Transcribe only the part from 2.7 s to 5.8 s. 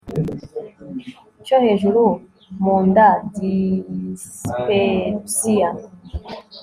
nda dyspepsia